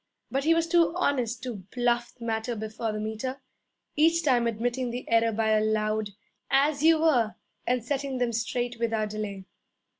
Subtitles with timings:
[0.31, 3.39] But he was too honest to 'bluff' the matter before the Meter,
[3.95, 6.09] each time admitting the error by a loud
[6.49, 7.35] 'As you were!'
[7.67, 9.45] and setting them straight without delay.